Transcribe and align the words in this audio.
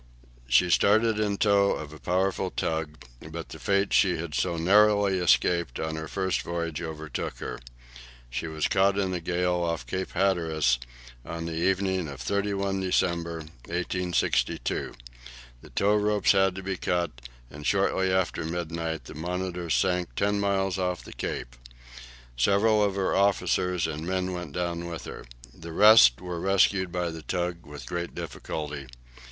She 0.47 0.71
started 0.71 1.19
in 1.19 1.37
tow 1.37 1.73
of 1.73 1.93
a 1.93 1.99
powerful 1.99 2.49
tug, 2.49 3.05
but 3.29 3.49
the 3.49 3.59
fate 3.59 3.93
she 3.93 4.17
had 4.17 4.33
so 4.33 4.57
narrowly 4.57 5.19
escaped 5.19 5.79
on 5.79 5.95
her 5.95 6.07
first 6.07 6.41
voyage 6.41 6.81
overtook 6.81 7.37
her. 7.37 7.59
She 8.27 8.47
was 8.47 8.67
caught 8.67 8.97
in 8.97 9.13
a 9.13 9.19
gale 9.21 9.61
off 9.61 9.85
Cape 9.85 10.13
Hatteras 10.13 10.79
on 11.23 11.45
the 11.45 11.53
evening 11.53 12.07
of 12.07 12.19
31 12.19 12.79
December, 12.81 13.41
1862. 13.67 14.95
The 15.61 15.69
tow 15.69 15.95
ropes 15.95 16.31
had 16.31 16.55
to 16.55 16.63
be 16.63 16.77
cut, 16.77 17.11
and 17.51 17.63
shortly 17.67 18.11
after 18.11 18.43
midnight 18.43 19.05
the 19.05 19.13
"Monitor" 19.13 19.69
sank 19.69 20.15
ten 20.15 20.39
miles 20.39 20.79
off 20.79 21.03
the 21.03 21.13
Cape. 21.13 21.55
Several 22.35 22.83
of 22.83 22.95
her 22.95 23.15
officers 23.15 23.85
and 23.85 24.07
men 24.07 24.33
went 24.33 24.53
down 24.53 24.87
with 24.87 25.05
her. 25.05 25.27
The 25.53 25.71
rest 25.73 26.19
were 26.19 26.39
rescued 26.39 26.91
by 26.91 27.11
the 27.11 27.21
tug, 27.21 27.67
with 27.67 27.85
great 27.85 28.15
difficulty. 28.15 28.87